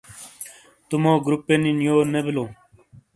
[0.87, 2.45] تو مو گروپی نی یو نی بیلو